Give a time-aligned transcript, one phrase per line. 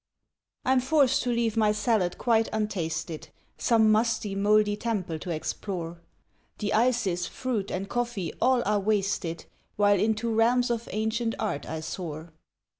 [0.65, 6.01] I'm forced to leave my salad quite untasted, Some musty, moldy temple to explore.
[6.57, 9.45] The ices, fruit and coffee all are wasted
[9.75, 12.33] While into realms of ancient art I soar.